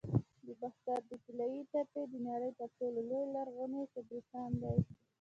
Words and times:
د 0.45 0.47
باختر 0.59 0.99
د 1.09 1.11
طلایی 1.25 1.61
تپې 1.71 2.03
د 2.11 2.13
نړۍ 2.29 2.51
تر 2.59 2.69
ټولو 2.77 2.99
لوی 3.09 3.23
لرغوني 3.35 3.83
قبرستان 3.93 4.51
دی 4.61 4.75